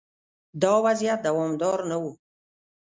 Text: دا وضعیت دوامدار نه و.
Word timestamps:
دا 0.61 0.73
وضعیت 0.85 1.19
دوامدار 1.27 1.77
نه 1.89 1.97
و. 2.01 2.03